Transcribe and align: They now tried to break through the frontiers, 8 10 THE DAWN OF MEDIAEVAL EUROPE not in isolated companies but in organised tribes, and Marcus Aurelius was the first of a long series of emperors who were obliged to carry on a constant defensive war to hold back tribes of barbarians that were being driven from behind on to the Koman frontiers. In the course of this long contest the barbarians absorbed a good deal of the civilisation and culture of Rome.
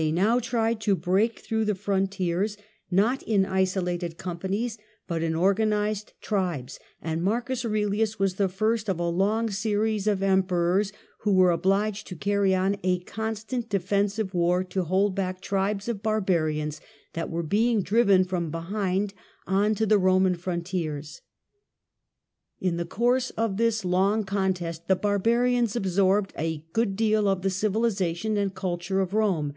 They 0.00 0.12
now 0.12 0.38
tried 0.38 0.80
to 0.82 0.94
break 0.94 1.40
through 1.40 1.64
the 1.64 1.74
frontiers, 1.74 2.52
8 2.52 2.54
10 2.54 2.54
THE 2.54 2.62
DAWN 2.62 2.70
OF 2.70 2.70
MEDIAEVAL 2.70 3.02
EUROPE 3.02 3.28
not 3.28 3.34
in 3.34 3.52
isolated 3.58 4.16
companies 4.16 4.78
but 5.08 5.22
in 5.24 5.34
organised 5.34 6.14
tribes, 6.20 6.78
and 7.02 7.20
Marcus 7.20 7.64
Aurelius 7.64 8.16
was 8.16 8.34
the 8.36 8.48
first 8.48 8.88
of 8.88 9.00
a 9.00 9.08
long 9.08 9.50
series 9.50 10.06
of 10.06 10.22
emperors 10.22 10.92
who 11.22 11.32
were 11.32 11.50
obliged 11.50 12.06
to 12.06 12.14
carry 12.14 12.54
on 12.54 12.76
a 12.84 13.00
constant 13.00 13.68
defensive 13.68 14.32
war 14.32 14.62
to 14.62 14.84
hold 14.84 15.16
back 15.16 15.40
tribes 15.40 15.88
of 15.88 16.00
barbarians 16.00 16.80
that 17.14 17.28
were 17.28 17.42
being 17.42 17.82
driven 17.82 18.22
from 18.22 18.52
behind 18.52 19.14
on 19.48 19.74
to 19.74 19.84
the 19.84 19.98
Koman 19.98 20.36
frontiers. 20.36 21.22
In 22.60 22.76
the 22.76 22.84
course 22.84 23.30
of 23.30 23.56
this 23.56 23.84
long 23.84 24.22
contest 24.22 24.86
the 24.86 24.94
barbarians 24.94 25.74
absorbed 25.74 26.32
a 26.38 26.58
good 26.72 26.94
deal 26.94 27.26
of 27.26 27.42
the 27.42 27.50
civilisation 27.50 28.36
and 28.36 28.54
culture 28.54 29.00
of 29.00 29.12
Rome. 29.12 29.54